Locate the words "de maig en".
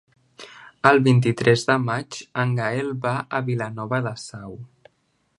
1.67-2.55